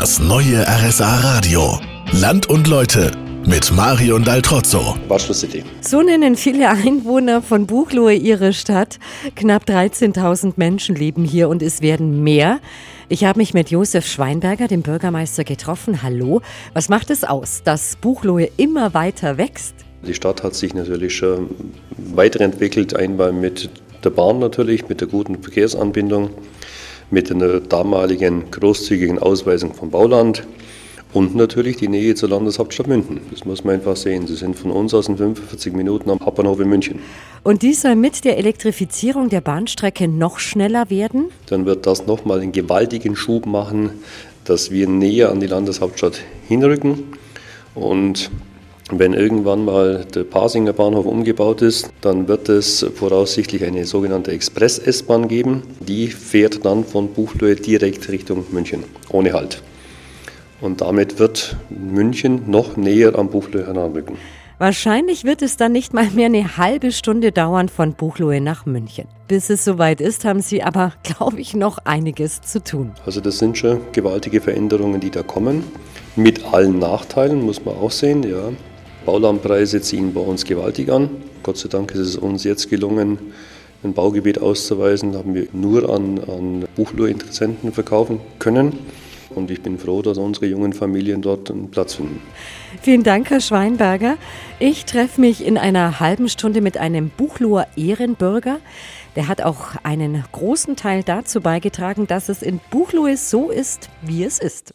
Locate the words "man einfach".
33.64-33.96